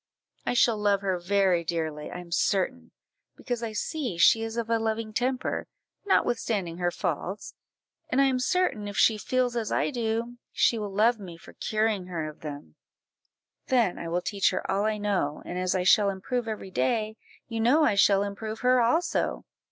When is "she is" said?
4.17-4.57